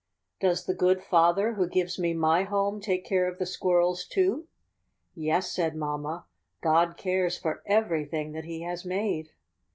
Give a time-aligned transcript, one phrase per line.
[0.39, 4.47] Does the good Father, who gives me my home, take care of the squirrels too?''
[5.15, 6.25] ^^Yes," said Mamma,
[6.63, 9.33] ^^God cares for every thing that He has made."